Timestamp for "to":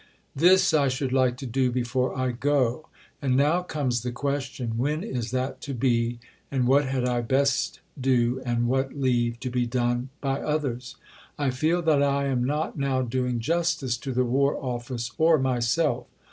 1.37-1.45, 5.61-5.75, 9.41-9.51, 13.97-14.11